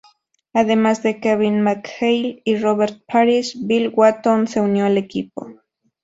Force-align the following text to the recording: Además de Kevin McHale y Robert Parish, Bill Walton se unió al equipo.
Además 0.53 1.03
de 1.03 1.19
Kevin 1.19 1.61
McHale 1.61 2.41
y 2.43 2.57
Robert 2.57 3.03
Parish, 3.07 3.55
Bill 3.67 3.91
Walton 3.95 4.47
se 4.47 4.59
unió 4.59 4.85
al 4.87 4.97
equipo. 4.97 5.47